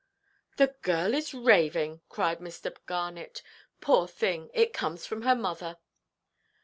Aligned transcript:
"The 0.57 0.75
girl 0.81 1.13
is 1.13 1.31
raving," 1.35 2.01
cried 2.09 2.39
Mr. 2.39 2.75
Garnet. 2.87 3.43
"Poor 3.81 4.07
thing, 4.07 4.49
it 4.51 4.73
comes 4.73 5.05
from 5.05 5.21
her 5.21 5.35
mother." 5.35 5.77